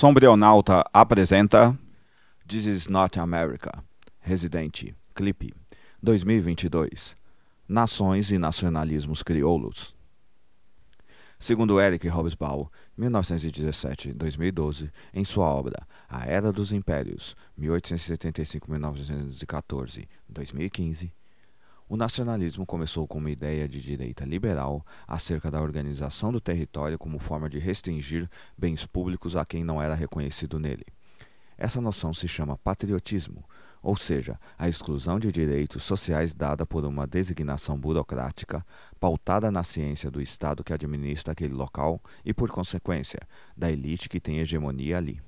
[0.00, 1.76] Sombrionauta apresenta
[2.48, 3.84] This is Not America,
[4.18, 5.52] Residente, clipe,
[6.02, 7.14] 2022,
[7.68, 9.94] Nações e Nacionalismos Crioulos.
[11.38, 21.12] Segundo Eric Hobsbawm, 1917-2012, em sua obra A Era dos Impérios, 1875-1914, 2015,
[21.90, 27.18] o nacionalismo começou com uma ideia de direita liberal acerca da organização do território como
[27.18, 30.86] forma de restringir bens públicos a quem não era reconhecido nele.
[31.58, 33.44] Essa noção se chama patriotismo,
[33.82, 38.64] ou seja, a exclusão de direitos sociais dada por uma designação burocrática
[39.00, 43.18] pautada na ciência do Estado que administra aquele local e, por consequência,
[43.56, 45.20] da elite que tem hegemonia ali.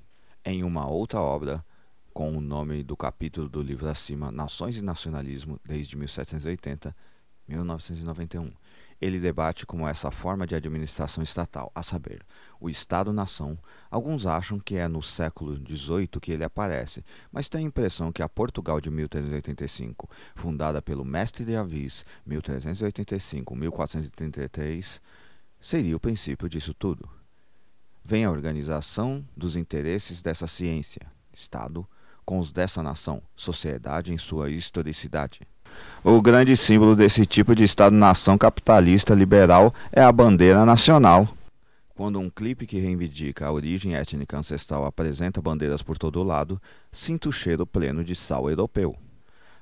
[0.44, 1.64] Em uma outra obra,
[2.12, 6.94] com o nome do capítulo do livro acima, Nações e Nacionalismo, desde 1780,
[7.48, 8.52] 1991.
[9.00, 12.24] Ele debate como essa forma de administração estatal, a saber,
[12.60, 13.58] o Estado-nação.
[13.90, 18.22] Alguns acham que é no século XVIII que ele aparece, mas tem a impressão que
[18.22, 25.00] a Portugal de 1385, fundada pelo Mestre de Avis, 1385-1433,
[25.60, 27.10] seria o princípio disso tudo.
[28.04, 31.84] Vem a organização dos interesses dessa ciência, Estado,
[32.24, 35.40] com os dessa nação, sociedade em sua historicidade.
[36.04, 41.28] O grande símbolo desse tipo de Estado-nação capitalista liberal é a bandeira nacional.
[41.94, 47.28] Quando um clipe que reivindica a origem étnica ancestral apresenta bandeiras por todo lado, sinto
[47.28, 48.96] o cheiro pleno de sal europeu.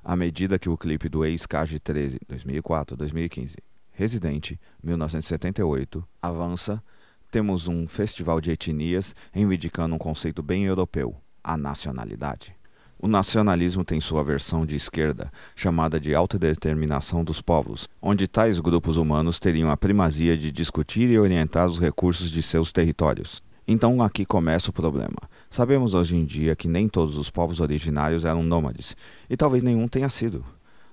[0.03, 3.57] À medida que o clipe do ex-CAG 13, 2004-2015,
[3.93, 6.83] Residente, 1978, avança,
[7.31, 12.55] temos um festival de etnias reivindicando um conceito bem europeu, a nacionalidade.
[13.03, 18.99] O nacionalismo tem sua versão de esquerda, chamada de autodeterminação dos povos, onde tais grupos
[18.99, 23.43] humanos teriam a primazia de discutir e orientar os recursos de seus territórios.
[23.67, 25.17] Então aqui começa o problema.
[25.49, 28.95] Sabemos hoje em dia que nem todos os povos originários eram nômades,
[29.31, 30.45] e talvez nenhum tenha sido.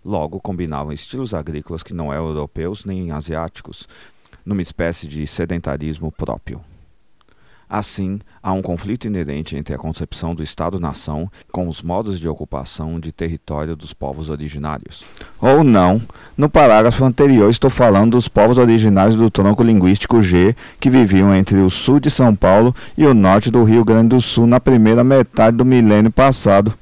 [0.06, 3.86] Logo, combinavam estilos agrícolas que não eram europeus nem asiáticos,
[4.46, 6.62] numa espécie de sedentarismo próprio.
[7.70, 12.98] Assim, há um conflito inerente entre a concepção do Estado-nação com os modos de ocupação
[12.98, 15.04] de território dos povos originários.
[15.42, 16.02] Ou não,
[16.38, 21.58] no parágrafo anterior estou falando dos povos originários do tronco linguístico G que viviam entre
[21.58, 25.04] o sul de São Paulo e o norte do Rio Grande do Sul na primeira
[25.04, 26.74] metade do milênio passado.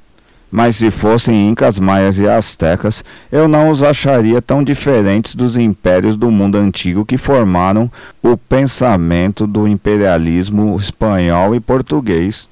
[0.52, 6.16] Mas se fossem incas, maias e astecas, eu não os acharia tão diferentes dos impérios
[6.16, 7.92] do mundo antigo que formaram
[8.22, 12.50] o pensamento do imperialismo espanhol e português.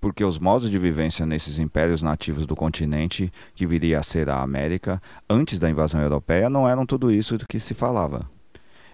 [0.00, 4.42] Porque os modos de vivência nesses impérios nativos do continente, que viria a ser a
[4.42, 8.35] América, antes da invasão europeia, não eram tudo isso do que se falava.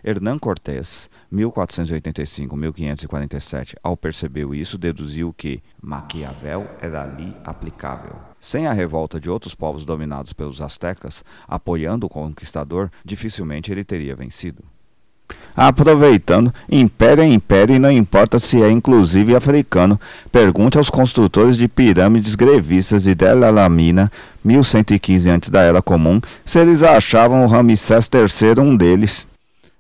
[0.05, 8.17] Hernán Cortés, 1485-1547, ao perceber isso, deduziu que Maquiavel era ali aplicável.
[8.41, 14.17] Sem a revolta de outros povos dominados pelos astecas, apoiando o conquistador, dificilmente ele teria
[14.17, 14.65] vencido.
[15.55, 20.01] Aproveitando, império é império e não importa se é inclusive africano.
[20.31, 24.11] Pergunte aos construtores de pirâmides grevistas de Del Alamina,
[24.43, 29.29] 1115 antes da Era Comum, se eles achavam o Ramsés III um deles.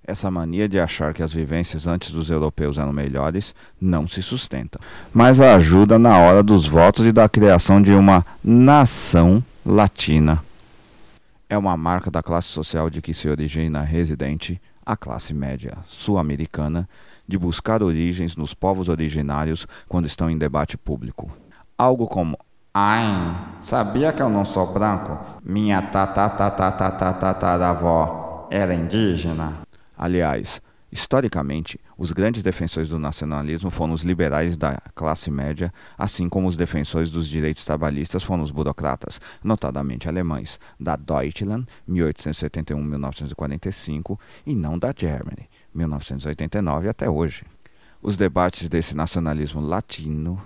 [0.04, 4.80] Essa mania de achar que as vivências antes dos europeus eram melhores não se sustenta,
[5.12, 10.42] mas ajuda na hora dos votos e da criação de uma nação latina.
[11.48, 16.88] É uma marca da classe social de que se origina residente, a classe média sul-americana,
[17.28, 21.30] de buscar origens nos povos originários quando estão em debate público.
[21.78, 22.36] Algo como
[22.74, 23.04] Ai,
[23.60, 25.18] sabia que eu não sou branco?
[25.44, 29.58] Minha tatatatatatatataravó era indígena?
[30.02, 36.48] Aliás, historicamente, os grandes defensores do nacionalismo foram os liberais da classe média, assim como
[36.48, 44.76] os defensores dos direitos trabalhistas foram os burocratas, notadamente alemães, da Deutschland, 1871-1945, e não
[44.76, 47.44] da Germany, 1989 até hoje.
[48.02, 50.44] Os debates desse nacionalismo latino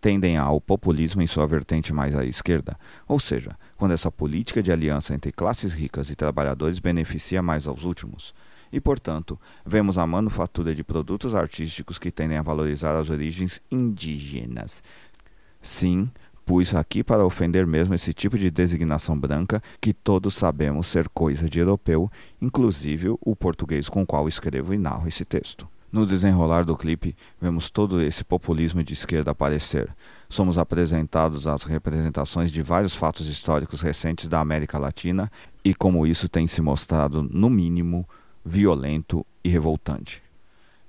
[0.00, 4.72] tendem ao populismo em sua vertente mais à esquerda, ou seja, quando essa política de
[4.72, 8.32] aliança entre classes ricas e trabalhadores beneficia mais aos últimos
[8.74, 14.82] e, portanto, vemos a manufatura de produtos artísticos que tendem a valorizar as origens indígenas.
[15.62, 16.10] Sim,
[16.44, 21.48] pus aqui para ofender mesmo esse tipo de designação branca que todos sabemos ser coisa
[21.48, 22.10] de europeu,
[22.42, 25.68] inclusive o português com o qual escrevo e narro esse texto.
[25.92, 29.94] No desenrolar do clipe, vemos todo esse populismo de esquerda aparecer.
[30.28, 35.30] Somos apresentados às representações de vários fatos históricos recentes da América Latina
[35.64, 38.04] e como isso tem se mostrado, no mínimo,
[38.44, 40.22] violento e revoltante.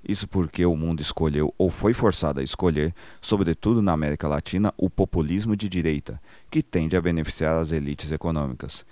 [0.08, 4.88] Isso porque o mundo escolheu ou foi forçado a escolher, sobretudo na América Latina, o
[4.88, 8.86] populismo de direita, que tende a beneficiar as elites econômicas,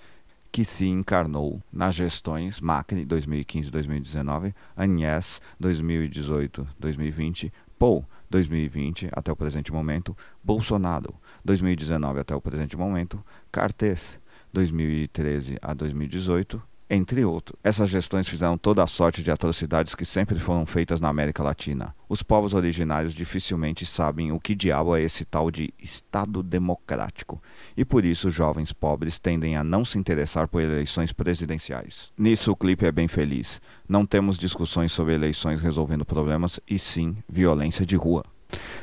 [0.50, 10.16] que se encarnou nas gestões Macri 2015-2019, Agnes 2018-2020, Paul 2020 até o presente momento,
[10.42, 11.14] Bolsonaro
[11.44, 14.18] 2019 até o presente momento, Cartes
[14.52, 17.58] 2013 a 2018 entre outros.
[17.62, 21.94] Essas gestões fizeram toda a sorte de atrocidades que sempre foram feitas na América Latina.
[22.08, 27.42] Os povos originários dificilmente sabem o que diabo é esse tal de Estado democrático,
[27.76, 32.12] e por isso jovens pobres tendem a não se interessar por eleições presidenciais.
[32.16, 33.60] Nisso o clipe é bem feliz.
[33.88, 38.24] Não temos discussões sobre eleições resolvendo problemas, e sim violência de rua.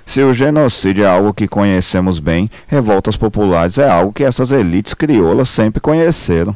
[0.06, 4.94] Se o genocídio é algo que conhecemos bem, revoltas populares é algo que essas elites
[4.94, 6.56] crioulas sempre conheceram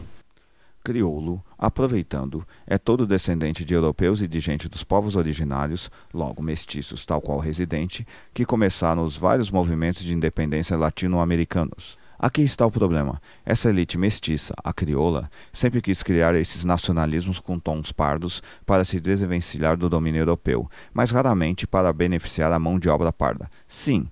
[0.85, 7.03] crioulo, aproveitando, é todo descendente de europeus e de gente dos povos originários, logo mestiços,
[7.07, 11.97] tal qual residente, que começaram os vários movimentos de independência latino-americanos.
[12.19, 13.19] Aqui está o problema.
[13.43, 18.99] Essa elite mestiça, a crioula, sempre quis criar esses nacionalismos com tons pardos para se
[18.99, 23.49] desvencilhar do domínio europeu, mas raramente para beneficiar a mão de obra parda.
[23.67, 24.07] Sim,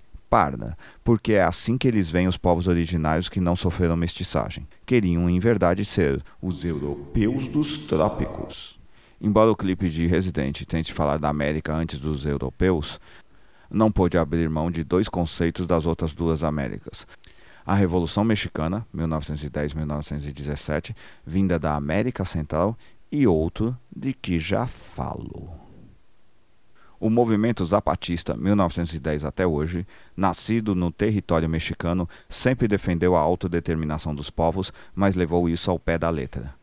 [1.03, 4.68] porque é assim que eles veem os povos originários que não sofreram mestiçagem.
[4.85, 8.80] Queriam, em verdade, ser os europeus dos trópicos.
[9.21, 13.00] Embora o clipe de Resident tente falar da América antes dos europeus,
[13.69, 17.06] não pôde abrir mão de dois conceitos das outras duas Américas.
[17.65, 20.95] A Revolução Mexicana, 1910-1917,
[21.25, 22.77] vinda da América Central,
[23.12, 25.62] e outro de que já falo.
[27.03, 29.85] O movimento zapatista, 1910 até hoje,
[30.15, 35.97] nascido no território mexicano, sempre defendeu a autodeterminação dos povos, mas levou isso ao pé
[35.97, 36.55] da letra.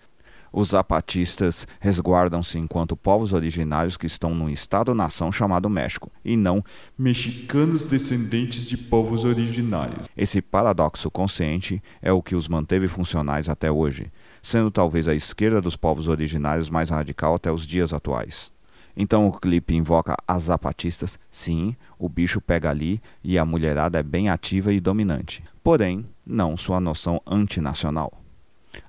[0.50, 6.64] Os zapatistas resguardam-se enquanto povos originários que estão num estado-nação chamado México, e não
[6.96, 10.08] mexicanos descendentes de povos originários.
[10.16, 14.10] Esse paradoxo consciente é o que os manteve funcionais até hoje,
[14.42, 18.50] sendo talvez a esquerda dos povos originários mais radical até os dias atuais.
[18.96, 21.19] Então o clipe invoca as zapatistas.
[21.31, 25.42] Sim, o bicho pega ali e a mulherada é bem ativa e dominante.
[25.62, 28.12] Porém, não sua noção antinacional.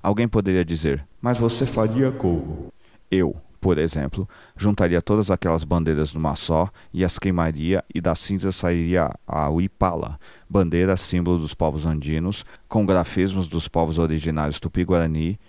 [0.02, 2.72] Alguém poderia dizer, mas você faria como?
[3.10, 4.28] Eu, por exemplo,
[4.58, 10.20] juntaria todas aquelas bandeiras numa só e as queimaria e da cinza sairia a Uipala,
[10.50, 15.40] bandeira símbolo dos povos andinos, com grafismos dos povos originários tupi-guarani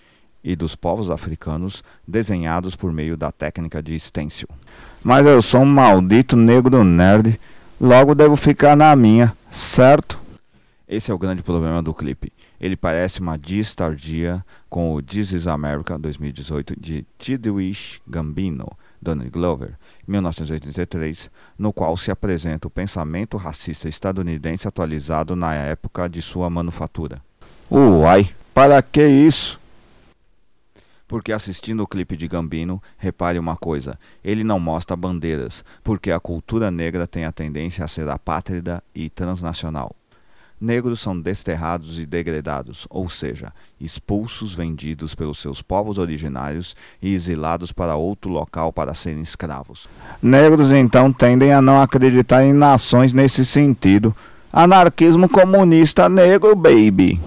[0.43, 4.49] e dos povos africanos desenhados por meio da técnica de stencil.
[5.03, 7.39] Mas eu sou um maldito negro nerd,
[7.81, 10.21] logo devo ficar na minha, certo?
[10.89, 12.33] Esse é o grande problema do clipe.
[12.61, 18.69] Ele parece uma diss tardia com o This is America 2018 de Chidwish Gambino,
[19.01, 19.71] Donald Glover,
[20.07, 27.23] 1983, no qual se apresenta o pensamento racista estadunidense atualizado na época de sua manufatura.
[27.71, 29.59] Uai, para que isso?
[31.13, 36.19] Porque assistindo o clipe de Gambino, repare uma coisa: ele não mostra bandeiras, porque a
[36.19, 39.95] cultura negra tem a tendência a ser apátrida e transnacional.
[40.59, 47.73] Negros são desterrados e degradados, ou seja, expulsos, vendidos pelos seus povos originários e exilados
[47.73, 49.91] para outro local para serem escravos.
[50.23, 54.17] Negros então tendem a não acreditar em nações nesse sentido.
[54.51, 57.21] Anarquismo comunista negro, baby!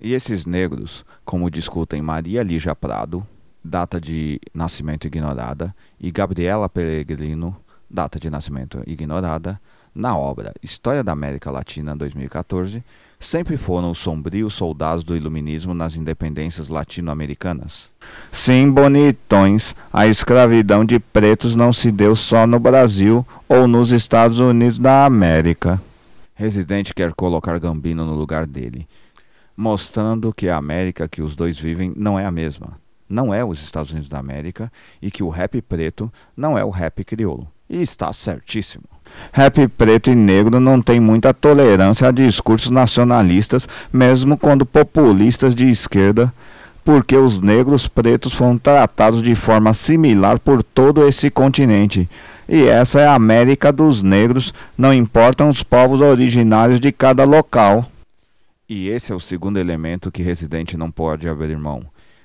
[0.00, 3.26] E esses negros, como discutem Maria Lígia Prado,
[3.62, 7.56] data de nascimento ignorada, e Gabriela Peregrino,
[7.88, 9.60] data de nascimento ignorada,
[9.94, 12.82] na obra História da América Latina 2014,
[13.20, 17.88] sempre foram os sombrios soldados do iluminismo nas independências latino-americanas.
[18.32, 24.40] Sim, bonitões, a escravidão de pretos não se deu só no Brasil ou nos Estados
[24.40, 25.80] Unidos da América.
[26.34, 28.86] Residente quer colocar Gambino no lugar dele
[29.56, 32.78] mostrando que a América que os dois vivem não é a mesma.
[33.08, 36.70] Não é os Estados Unidos da América e que o rap preto não é o
[36.70, 37.46] rap crioulo.
[37.68, 38.84] E está certíssimo.
[39.32, 45.68] Rap preto e negro não tem muita tolerância a discursos nacionalistas, mesmo quando populistas de
[45.68, 46.32] esquerda,
[46.84, 52.08] porque os negros pretos foram tratados de forma similar por todo esse continente.
[52.48, 57.86] E essa é a América dos negros, não importam os povos originários de cada local.
[58.66, 61.84] E esse é o segundo elemento que Residente não pode abrir mão,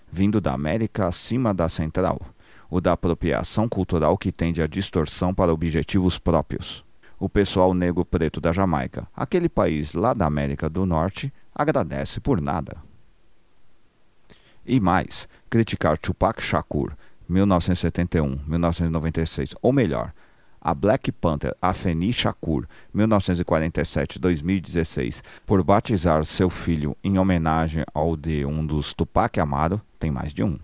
[0.09, 2.21] vindo da América acima da Central,
[2.69, 6.85] o da apropriação cultural que tende à distorção para objetivos próprios.
[7.19, 12.39] O pessoal negro preto da Jamaica, aquele país lá da América do Norte, agradece por
[12.39, 12.77] nada.
[14.65, 16.93] E mais, criticar Tupac Shakur,
[17.27, 20.13] 1971, 1996, ou melhor,
[20.61, 28.65] a Black Panther Afeni Shakur, 1947-2016, por batizar seu filho em homenagem ao de um
[28.65, 30.57] dos Tupac Amaro, tem mais de um.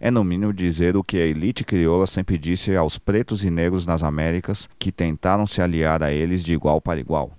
[0.00, 3.86] É no mínimo dizer o que a elite crioula sempre disse aos pretos e negros
[3.86, 7.30] nas Américas que tentaram se aliar a eles de igual para igual.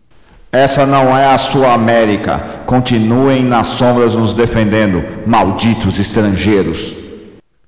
[0.51, 2.63] Essa não é a sua América.
[2.65, 6.95] Continuem nas sombras nos defendendo, malditos estrangeiros.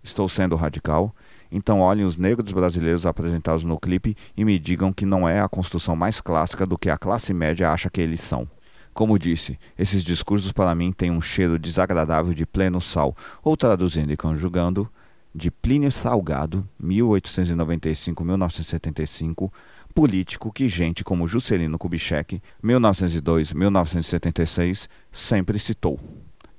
[0.01, 1.13] Estou sendo radical?
[1.51, 5.49] Então olhem os negros brasileiros apresentados no clipe e me digam que não é a
[5.49, 8.47] construção mais clássica do que a classe média acha que eles são.
[8.93, 14.11] Como disse, esses discursos para mim têm um cheiro desagradável de pleno sal, ou traduzindo
[14.11, 14.89] e conjugando,
[15.35, 19.51] de Plínio Salgado, 1895-1975,
[19.93, 25.99] político que gente como Juscelino Kubitschek, 1902-1976, sempre citou.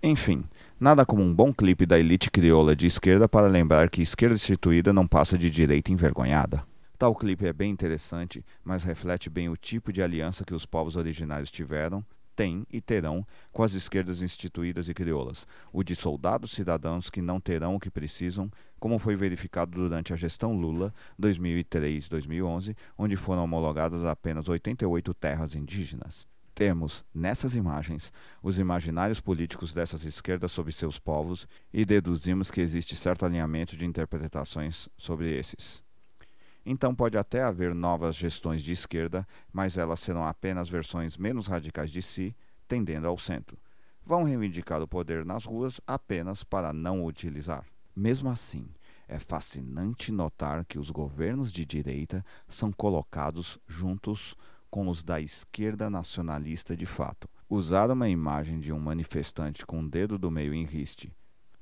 [0.01, 0.45] Enfim,
[0.81, 4.93] Nada como um bom clipe da elite crioula de esquerda para lembrar que esquerda instituída
[4.93, 6.63] não passa de direita envergonhada.
[6.97, 10.95] Tal clipe é bem interessante, mas reflete bem o tipo de aliança que os povos
[10.95, 12.05] originários tiveram,
[12.37, 17.41] têm e terão com as esquerdas instituídas e crioulas, o de soldados cidadãos que não
[17.41, 24.05] terão o que precisam, como foi verificado durante a gestão Lula 2003-2011, onde foram homologadas
[24.05, 26.29] apenas 88 terras indígenas.
[26.59, 28.13] Temos, nessas imagens,
[28.43, 33.87] os imaginários políticos dessas esquerdas sobre seus povos e deduzimos que existe certo alinhamento de
[33.87, 35.81] interpretações sobre esses.
[36.67, 41.93] Então pode até haver novas gestões de esquerda, mas elas serão apenas versões menos radicais
[41.93, 42.35] de si,
[42.67, 43.57] tendendo ao centro.
[44.05, 47.65] Vão reivindicar o poder nas ruas apenas para não utilizar.
[47.95, 48.67] Mesmo assim,
[49.07, 54.35] é fascinante notar que os governos de direita são colocados juntos
[54.71, 57.29] com os da esquerda nacionalista de fato.
[57.49, 61.13] Usar uma imagem de um manifestante com o dedo do meio em riste,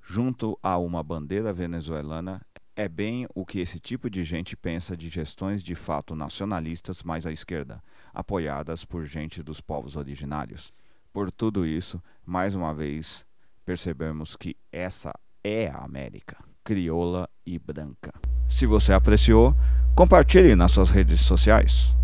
[0.02, 2.40] junto a uma bandeira venezuelana,
[2.74, 7.24] é bem o que esse tipo de gente pensa de gestões de fato nacionalistas mais
[7.24, 7.82] à esquerda,
[8.12, 10.72] apoiadas por gente dos povos originários.
[11.12, 13.24] Por tudo isso, mais uma vez,
[13.64, 18.12] percebemos que essa é a América, crioula e branca.
[18.48, 19.54] Se você apreciou,
[19.94, 21.96] compartilhe nas suas redes sociais.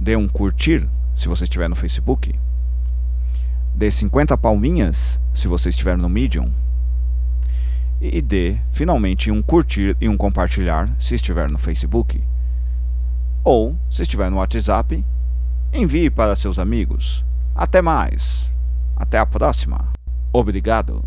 [0.00, 2.34] Dê um curtir se você estiver no Facebook.
[3.74, 6.50] Dê 50 palminhas se você estiver no Medium.
[8.00, 12.22] E dê finalmente um curtir e um compartilhar se estiver no Facebook.
[13.44, 15.04] Ou, se estiver no WhatsApp,
[15.72, 17.22] envie para seus amigos.
[17.54, 18.50] Até mais.
[18.96, 19.92] Até a próxima.
[20.32, 21.04] Obrigado.